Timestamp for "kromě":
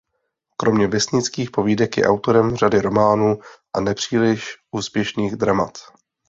0.57-0.87